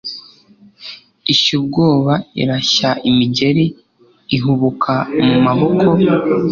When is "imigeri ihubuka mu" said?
3.09-5.37